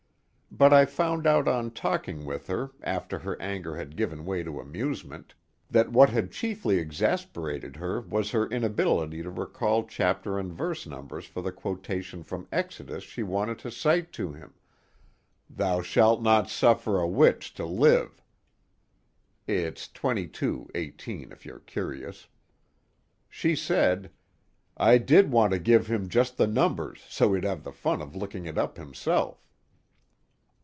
[0.53, 4.59] But I found out on talking with her, after her anger had given way to
[4.59, 5.33] amusement,
[5.69, 11.25] that what had chiefly exasperated her was her inability to recall chapter and verse numbers
[11.25, 14.53] for the quotation from Exodus she wanted to cite to him:
[15.49, 18.21] "Thou shalt not suffer a witch to live."
[19.47, 22.27] (It's XXII, 18, if you're curious.)
[23.29, 24.11] She said:
[24.75, 28.17] "I did want to give him just the numbers so he'd have the fun of
[28.17, 29.37] looking it up himself."